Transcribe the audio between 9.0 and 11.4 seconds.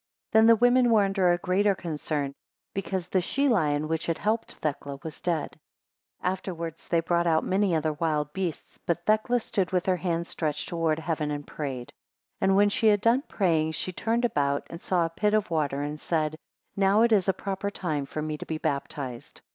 Thecla stood with her hands stretched towards heaven,